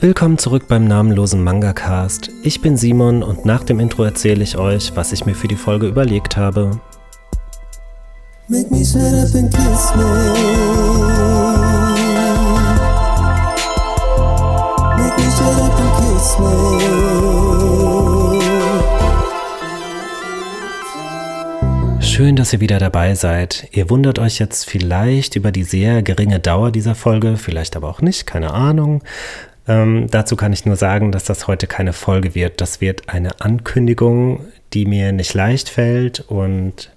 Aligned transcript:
Willkommen 0.00 0.38
zurück 0.38 0.64
beim 0.68 0.86
namenlosen 0.86 1.42
Manga-Cast. 1.42 2.30
Ich 2.42 2.60
bin 2.60 2.76
Simon 2.76 3.22
und 3.22 3.46
nach 3.46 3.62
dem 3.64 3.80
Intro 3.80 4.02
erzähle 4.04 4.42
ich 4.42 4.58
euch, 4.58 4.92
was 4.96 5.12
ich 5.12 5.24
mir 5.24 5.34
für 5.34 5.48
die 5.48 5.56
Folge 5.56 5.86
überlegt 5.86 6.36
habe. 6.36 6.80
Make 8.48 8.68
me 8.70 8.84
shut 8.84 9.00
up 9.00 9.34
and 9.34 9.50
kiss 9.54 9.94
me. 9.96 10.04
Make 14.96 15.16
me 15.16 15.30
shut 15.30 15.58
up 15.62 15.78
and 15.80 15.92
kiss 15.98 16.38
me. 16.38 16.54
Schön, 22.00 22.36
dass 22.36 22.52
ihr 22.52 22.60
wieder 22.60 22.78
dabei 22.78 23.14
seid. 23.14 23.68
Ihr 23.72 23.88
wundert 23.90 24.18
euch 24.18 24.38
jetzt 24.38 24.68
vielleicht 24.68 25.36
über 25.36 25.50
die 25.50 25.64
sehr 25.64 26.02
geringe 26.02 26.40
Dauer 26.40 26.70
dieser 26.70 26.94
Folge, 26.94 27.36
vielleicht 27.36 27.76
aber 27.76 27.88
auch 27.88 28.02
nicht, 28.02 28.26
keine 28.26 28.52
Ahnung. 28.52 29.02
Ähm, 29.66 30.08
dazu 30.10 30.36
kann 30.36 30.52
ich 30.52 30.66
nur 30.66 30.76
sagen, 30.76 31.12
dass 31.12 31.24
das 31.24 31.46
heute 31.46 31.66
keine 31.66 31.92
Folge 31.92 32.34
wird. 32.34 32.60
Das 32.60 32.80
wird 32.80 33.08
eine 33.08 33.40
Ankündigung, 33.40 34.44
die 34.72 34.84
mir 34.86 35.12
nicht 35.12 35.34
leicht 35.34 35.68
fällt 35.68 36.20
und 36.20 36.90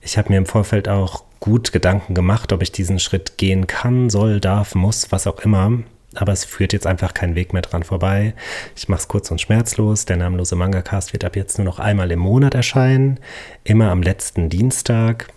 ich 0.00 0.18
habe 0.18 0.30
mir 0.30 0.38
im 0.38 0.46
Vorfeld 0.46 0.88
auch 0.88 1.24
gut 1.40 1.72
Gedanken 1.72 2.14
gemacht, 2.14 2.52
ob 2.52 2.62
ich 2.62 2.72
diesen 2.72 2.98
Schritt 2.98 3.38
gehen 3.38 3.66
kann, 3.66 4.08
soll, 4.08 4.40
darf, 4.40 4.74
muss, 4.74 5.10
was 5.10 5.26
auch 5.26 5.40
immer. 5.40 5.72
Aber 6.14 6.32
es 6.32 6.44
führt 6.44 6.72
jetzt 6.72 6.86
einfach 6.86 7.12
kein 7.12 7.34
Weg 7.34 7.52
mehr 7.52 7.62
dran 7.62 7.82
vorbei. 7.82 8.34
Ich 8.74 8.88
mache 8.88 9.00
es 9.00 9.08
kurz 9.08 9.30
und 9.30 9.40
schmerzlos. 9.40 10.06
Der 10.06 10.16
namenlose 10.16 10.56
Manga-Cast 10.56 11.12
wird 11.12 11.24
ab 11.24 11.36
jetzt 11.36 11.58
nur 11.58 11.66
noch 11.66 11.78
einmal 11.78 12.10
im 12.10 12.20
Monat 12.20 12.54
erscheinen. 12.54 13.20
Immer 13.64 13.90
am 13.90 14.02
letzten 14.02 14.48
Dienstag. 14.48 15.28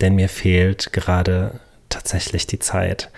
Denn 0.00 0.16
mir 0.16 0.28
fehlt 0.28 0.92
gerade 0.92 1.60
tatsächlich 1.88 2.46
die 2.46 2.58
Zeit. 2.58 3.10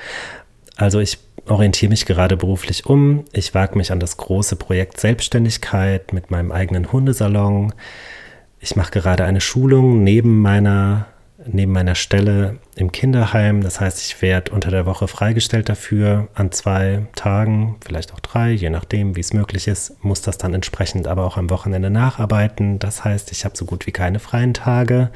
Also 0.76 1.00
ich 1.00 1.18
orientiere 1.46 1.90
mich 1.90 2.06
gerade 2.06 2.36
beruflich 2.36 2.86
um. 2.86 3.24
Ich 3.32 3.54
wage 3.54 3.76
mich 3.76 3.92
an 3.92 4.00
das 4.00 4.16
große 4.16 4.56
Projekt 4.56 5.00
Selbstständigkeit 5.00 6.12
mit 6.12 6.30
meinem 6.30 6.52
eigenen 6.52 6.92
Hundesalon. 6.92 7.72
Ich 8.60 8.76
mache 8.76 8.90
gerade 8.90 9.24
eine 9.24 9.40
Schulung 9.40 10.04
neben 10.04 10.40
meiner, 10.40 11.06
neben 11.46 11.72
meiner 11.72 11.94
Stelle 11.94 12.58
im 12.76 12.92
Kinderheim. 12.92 13.62
Das 13.62 13.80
heißt, 13.80 14.02
ich 14.02 14.20
werde 14.20 14.52
unter 14.52 14.70
der 14.70 14.86
Woche 14.86 15.08
freigestellt 15.08 15.68
dafür. 15.68 16.28
An 16.34 16.52
zwei 16.52 17.06
Tagen, 17.14 17.76
vielleicht 17.84 18.12
auch 18.12 18.20
drei, 18.20 18.50
je 18.50 18.70
nachdem, 18.70 19.16
wie 19.16 19.20
es 19.20 19.32
möglich 19.32 19.66
ist, 19.66 20.04
muss 20.04 20.22
das 20.22 20.36
dann 20.36 20.54
entsprechend 20.54 21.08
aber 21.08 21.24
auch 21.24 21.36
am 21.36 21.48
Wochenende 21.48 21.90
nacharbeiten. 21.90 22.78
Das 22.78 23.04
heißt, 23.04 23.32
ich 23.32 23.44
habe 23.44 23.56
so 23.56 23.64
gut 23.64 23.86
wie 23.86 23.92
keine 23.92 24.18
freien 24.18 24.54
Tage. 24.54 25.10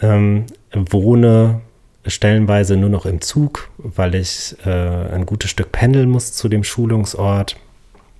Ähm, 0.00 0.46
wohne 0.74 1.60
stellenweise 2.06 2.76
nur 2.76 2.90
noch 2.90 3.06
im 3.06 3.20
Zug, 3.20 3.70
weil 3.78 4.14
ich 4.14 4.56
äh, 4.64 4.70
ein 4.70 5.26
gutes 5.26 5.50
Stück 5.50 5.72
pendeln 5.72 6.08
muss 6.08 6.32
zu 6.32 6.48
dem 6.48 6.64
Schulungsort. 6.64 7.56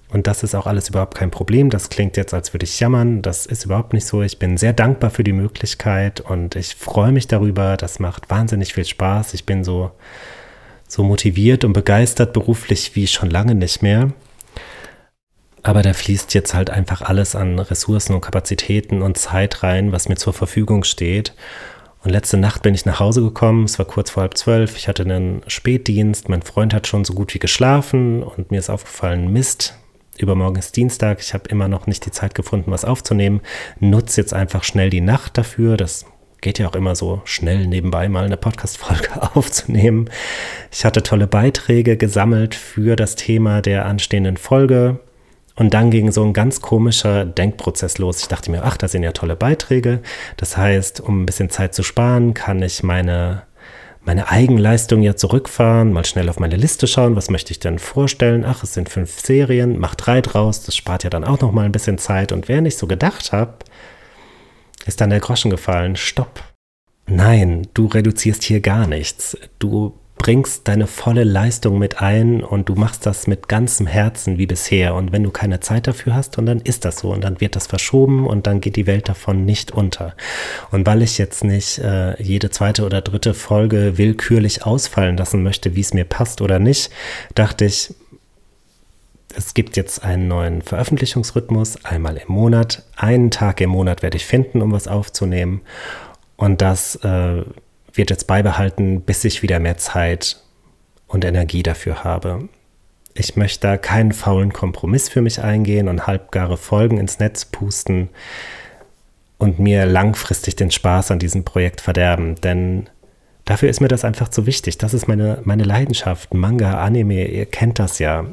Und 0.09 0.27
das 0.27 0.43
ist 0.43 0.55
auch 0.55 0.67
alles 0.67 0.89
überhaupt 0.89 1.17
kein 1.17 1.31
Problem. 1.31 1.69
Das 1.69 1.89
klingt 1.89 2.17
jetzt, 2.17 2.33
als 2.33 2.55
würde 2.55 2.65
ich 2.65 2.79
jammern. 2.79 3.23
Das 3.23 3.45
ist 3.45 3.65
überhaupt 3.65 3.93
nicht 3.93 4.07
so. 4.07 4.23
Ich 4.23 4.39
bin 4.39 4.57
sehr 4.57 4.73
dankbar 4.73 5.11
für 5.11 5.25
die 5.25 5.33
Möglichkeit 5.33 6.21
und 6.21 6.55
ich 6.55 6.77
freue 6.77 7.13
mich 7.13 7.27
darüber. 7.27 7.77
Das 7.77 7.99
macht 7.99 8.31
wahnsinnig 8.31 8.73
viel 8.73 8.85
Spaß. 8.85 9.35
Ich 9.35 9.47
bin 9.47 9.65
so, 9.65 9.91
so 10.87 11.03
motiviert 11.03 11.65
und 11.65 11.73
begeistert 11.73 12.33
beruflich 12.33 12.95
wie 12.95 13.09
schon 13.09 13.31
lange 13.31 13.57
nicht 13.57 13.83
mehr. 13.83 14.13
Aber 15.65 15.83
da 15.83 15.93
fließt 15.93 16.33
jetzt 16.35 16.55
halt 16.55 16.71
einfach 16.71 17.03
alles 17.03 17.35
an 17.35 17.59
Ressourcen 17.59 18.15
und 18.15 18.21
Kapazitäten 18.21 19.03
und 19.03 19.19
Zeit 19.19 19.65
rein, 19.65 19.91
was 19.91 20.09
mir 20.09 20.15
zur 20.15 20.33
Verfügung 20.33 20.85
steht. 20.85 21.35
Und 22.07 22.13
letzte 22.13 22.37
Nacht 22.37 22.63
bin 22.63 22.73
ich 22.73 22.87
nach 22.87 23.01
Hause 23.01 23.21
gekommen, 23.21 23.65
es 23.65 23.81
war 23.81 23.87
kurz 23.87 24.11
vor 24.11 24.21
halb 24.21 24.37
zwölf, 24.39 24.77
ich 24.77 24.87
hatte 24.87 25.03
einen 25.03 25.43
Spätdienst, 25.49 26.29
mein 26.29 26.43
Freund 26.43 26.73
hat 26.73 26.87
schon 26.87 27.05
so 27.05 27.15
gut 27.15 27.35
wie 27.35 27.41
geschlafen. 27.41 28.23
Und 28.23 28.53
mir 28.53 28.61
ist 28.61 28.71
aufgefallen, 28.71 29.33
Mist, 29.33 29.75
übermorgen 30.17 30.55
ist 30.55 30.77
Dienstag, 30.77 31.19
ich 31.19 31.35
habe 31.35 31.49
immer 31.49 31.67
noch 31.67 31.89
nicht 31.89 32.07
die 32.07 32.13
Zeit 32.13 32.37
gefunden, 32.37 32.71
was 32.71 32.85
aufzunehmen, 32.85 33.41
nutze 33.81 34.21
jetzt 34.21 34.35
einfach 34.35 34.63
schnell 34.63 34.89
die 34.89 35.01
Nacht 35.01 35.37
dafür, 35.37 35.77
das 35.77 36.07
geht 36.41 36.61
ja 36.61 36.69
auch 36.69 36.77
immer 36.77 36.95
so 36.95 37.23
schnell 37.25 37.67
nebenbei 37.67 38.09
mal 38.09 38.25
eine 38.25 38.37
Podcast-Folge 38.37 39.09
aufzunehmen. 39.35 40.09
Ich 40.71 40.85
hatte 40.85 41.03
tolle 41.03 41.27
Beiträge 41.27 41.97
gesammelt 41.97 42.55
für 42.55 42.95
das 42.95 43.17
Thema 43.17 43.63
der 43.63 43.85
anstehenden 43.85 44.37
Folge. 44.37 45.01
Und 45.57 45.73
dann 45.73 45.91
ging 45.91 46.13
so 46.13 46.23
ein 46.23 46.35
ganz 46.35 46.61
komischer 46.61 47.25
Denkprozess 47.25 47.97
los. 47.97 48.21
Ich 48.21 48.29
dachte 48.29 48.51
mir, 48.51 48.65
ach, 48.65 48.77
da 48.77 48.89
sind 48.89 49.03
ja 49.03 49.13
tolle 49.13 49.37
Beiträge. 49.37 50.01
Das 50.37 50.57
heißt, 50.57 51.01
um 51.01 51.23
ein 51.23 51.27
bisschen 51.27 51.49
Zeit 51.49 51.75
zu 51.75 51.83
sparen, 51.83 52.35
kann 52.35 52.61
ich 52.63 52.83
meine, 52.83 53.43
meine 54.05 54.29
Eigenleistung 54.29 55.03
ja 55.03 55.17
zurückfahren, 55.17 55.93
mal 55.93 56.05
schnell 56.05 56.29
auf 56.29 56.39
meine 56.39 56.57
Liste 56.57 56.87
schauen, 56.87 57.17
was 57.17 57.31
möchte 57.31 57.53
ich 57.53 57.59
denn 57.59 57.79
vorstellen? 57.79 58.45
Ach, 58.45 58.63
es 58.63 58.75
sind 58.75 58.91
fünf 58.91 59.19
Serien, 59.19 59.79
mach 59.79 59.95
drei 59.95 60.21
draus, 60.21 60.63
das 60.63 60.77
spart 60.77 61.05
ja 61.05 61.11
dann 61.11 61.25
auch 61.25 61.41
noch 61.41 61.53
mal 61.53 61.65
ein 61.65 61.73
bisschen 61.73 61.97
Zeit. 61.97 62.33
Und 62.33 62.49
während 62.49 62.69
ich 62.69 62.77
so 62.77 62.87
gedacht 62.87 63.33
habe, 63.33 63.55
ist 64.85 65.01
dann 65.01 65.11
der 65.11 65.21
Groschen 65.21 65.51
gefallen, 65.51 65.97
stopp. 65.97 66.45
Nein, 67.09 67.67
du 67.73 67.87
reduzierst 67.87 68.43
hier 68.43 68.61
gar 68.61 68.87
nichts. 68.87 69.39
Du 69.59 69.95
bringst 70.19 70.67
deine 70.67 70.87
volle 70.87 71.25
Leistung 71.25 71.79
mit 71.79 72.01
ein 72.01 72.43
und 72.43 72.69
du 72.69 72.75
machst 72.75 73.05
das 73.07 73.27
mit 73.27 73.49
ganzem 73.49 73.87
Herzen 73.87 74.39
wie 74.39 74.47
bisher. 74.47 74.95
Und 74.95 75.13
wenn 75.13 75.23
du 75.23 75.31
keine 75.31 75.61
Zeit 75.61 75.87
dafür 75.87 76.15
hast, 76.15 76.39
und 76.39 76.47
dann 76.47 76.61
ist 76.61 76.85
das 76.85 76.99
so 76.99 77.13
und 77.13 77.23
dann 77.23 77.41
wird 77.41 77.55
das 77.55 77.67
verschoben 77.67 78.27
und 78.27 78.47
dann 78.47 78.61
geht 78.61 78.77
die 78.77 78.87
Welt 78.87 79.09
davon 79.09 79.45
nicht 79.45 79.73
unter. 79.73 80.15
Und 80.71 80.87
weil 80.87 81.03
ich 81.03 81.19
jetzt 81.19 81.45
nicht 81.45 81.79
äh, 81.79 82.21
jede 82.23 82.51
zweite 82.51 82.85
oder 82.85 83.03
dritte 83.03 83.35
Folge 83.35 83.99
willkürlich 83.99 84.65
ausfallen 84.65 85.17
lassen 85.17 85.43
möchte, 85.43 85.77
wie 85.77 85.81
es 85.81 85.95
mir 85.95 86.05
passt 86.05 86.41
oder 86.41 86.59
nicht, 86.59 86.91
dachte 87.35 87.67
ich, 87.67 87.95
es 89.37 89.53
gibt 89.53 89.77
jetzt 89.77 90.03
einen 90.03 90.29
neuen 90.29 90.63
Veröffentlichungsrhythmus, 90.63 91.85
einmal 91.85 92.17
im 92.17 92.33
Monat. 92.33 92.85
Einen 92.97 93.31
Tag 93.31 93.61
im 93.61 93.69
Monat 93.69 94.03
werde 94.03 94.17
ich 94.17 94.25
finden, 94.25 94.63
um 94.63 94.73
was 94.73 94.89
aufzunehmen. 94.89 95.61
Und 96.37 96.63
das 96.63 96.97
äh, 96.97 97.43
wird 97.97 98.11
jetzt 98.11 98.27
beibehalten, 98.27 99.01
bis 99.01 99.25
ich 99.25 99.43
wieder 99.43 99.59
mehr 99.59 99.79
Zeit 99.79 100.43
und 101.07 101.25
Energie 101.25 101.63
dafür 101.63 102.05
habe. 102.05 102.49
Ich 103.15 103.37
möchte 103.37 103.67
da 103.67 103.77
keinen 103.79 104.13
faulen 104.13 104.53
Kompromiss 104.53 105.09
für 105.09 105.23
mich 105.23 105.43
eingehen 105.43 105.89
und 105.89 106.07
halbgare 106.07 106.57
Folgen 106.57 106.99
ins 106.99 107.19
Netz 107.19 107.47
pusten 107.47 108.11
und 109.39 109.59
mir 109.59 109.87
langfristig 109.87 110.57
den 110.57 110.71
Spaß 110.71 111.11
an 111.11 111.19
diesem 111.19 111.45
Projekt 111.45 111.81
verderben, 111.81 112.35
denn 112.37 112.89
dafür 113.45 113.71
ist 113.71 113.81
mir 113.81 113.89
das 113.89 114.05
einfach 114.05 114.29
zu 114.29 114.47
wichtig. 114.47 114.79
Das 114.79 114.95
ist 114.95 115.09
meine, 115.09 115.41
meine 115.45 115.65
Leidenschaft. 115.65 116.35
Manga, 116.35 116.79
Anime, 116.79 117.27
ihr 117.29 117.47
kennt 117.47 117.79
das 117.79 117.99
ja. 117.99 118.27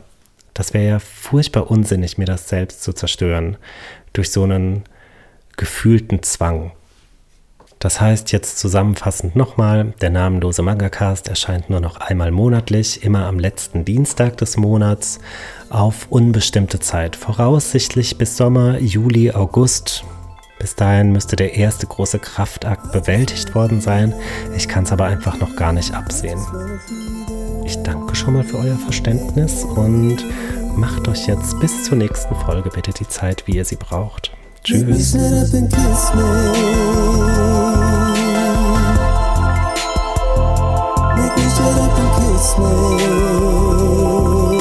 Das 0.54 0.74
wäre 0.74 0.88
ja 0.88 1.00
furchtbar 1.00 1.72
unsinnig, 1.72 2.18
mir 2.18 2.26
das 2.26 2.50
selbst 2.50 2.84
zu 2.84 2.94
zerstören 2.94 3.58
durch 4.14 4.32
so 4.32 4.44
einen 4.44 4.84
gefühlten 5.58 6.24
Zwang. 6.24 6.72
Das 7.84 8.00
heißt 8.00 8.32
jetzt 8.32 8.60
zusammenfassend 8.60 9.36
nochmal, 9.36 9.94
der 10.00 10.10
namenlose 10.10 10.62
Mangacast 10.62 11.28
erscheint 11.28 11.70
nur 11.70 11.82
noch 11.82 11.98
einmal 11.98 12.32
monatlich, 12.32 13.04
immer 13.04 13.26
am 13.26 13.40
letzten 13.40 13.84
Dienstag 13.84 14.38
des 14.38 14.56
Monats 14.56 15.20
auf 15.70 16.08
unbestimmte 16.10 16.80
Zeit, 16.80 17.18
voraussichtlich 17.18 18.18
bis 18.18 18.38
Sommer, 18.38 18.80
Juli, 18.80 19.34
August. 19.34 20.06
Bis 20.60 20.76
dahin 20.76 21.12
müsste 21.12 21.36
der 21.36 21.56
erste 21.56 21.86
große 21.86 22.20
Kraftakt 22.20 22.94
bewältigt 22.94 23.54
worden 23.54 23.82
sein. 23.82 24.14
Ich 24.56 24.70
kann 24.70 24.86
es 24.86 24.94
aber 24.94 25.04
einfach 25.04 25.38
noch 25.42 25.58
gar 25.58 25.74
nicht 25.74 25.94
absehen. 25.94 26.40
Ich 27.66 27.84
danke 27.84 28.16
schon 28.16 28.36
mal 28.36 28.46
für 28.46 28.60
euer 28.60 28.78
Verständnis 28.78 29.66
und 29.66 30.24
macht 30.78 31.06
euch 31.10 31.28
jetzt 31.28 31.60
bis 31.60 31.84
zur 31.84 31.98
nächsten 31.98 32.34
Folge 32.34 32.70
bitte 32.70 32.94
die 32.94 33.10
Zeit, 33.10 33.46
wie 33.46 33.58
ihr 33.58 33.66
sie 33.66 33.76
braucht. 33.76 34.32
Tschüss. 34.64 35.18
up 41.66 42.00
and 42.00 42.12
kiss 42.18 42.58
me. 42.58 44.53